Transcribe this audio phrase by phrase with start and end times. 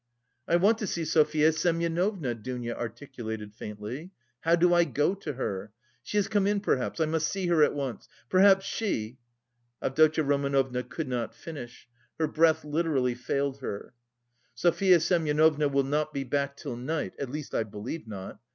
[0.47, 4.09] "I want to see Sofya Semyonovna," Dounia articulated faintly.
[4.39, 5.73] "How do I go to her?
[6.01, 6.99] She has come in, perhaps.
[6.99, 8.09] I must see her at once.
[8.27, 9.19] Perhaps she..."
[9.79, 11.87] Avdotya Romanovna could not finish.
[12.17, 13.93] Her breath literally failed her.
[14.55, 18.39] "Sofya Semyonovna will not be back till night, at least I believe not.